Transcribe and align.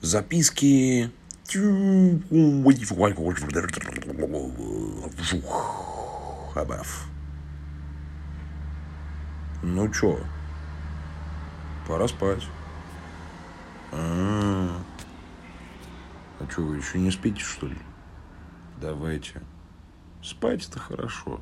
Записки. 0.00 1.10
Абаф. 6.54 7.06
Ну 9.62 9.92
чё? 9.92 10.18
Пора 11.86 12.08
спать. 12.08 12.46
А, 13.92 14.80
а 16.38 16.50
что, 16.50 16.62
вы 16.62 16.78
еще 16.78 16.98
не 16.98 17.10
спите, 17.10 17.40
что 17.40 17.66
ли? 17.66 17.76
Давайте. 18.80 19.42
Спать 20.22 20.66
это 20.66 20.78
хорошо. 20.78 21.40